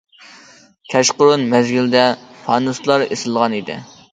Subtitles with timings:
[0.93, 2.07] كەچقۇرۇن مەزگىلدە
[2.47, 3.79] پانۇسلار ئېسىلغان ئىدى.